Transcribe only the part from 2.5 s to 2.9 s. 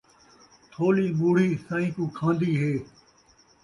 ہے